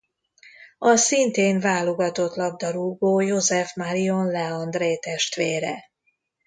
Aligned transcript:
A 0.77 0.95
szintén 0.95 1.59
válogatott 1.59 2.35
labdarúgó 2.35 3.19
Joseph-Marion 3.21 4.27
Leandré 4.27 4.97
testvére. 4.97 5.83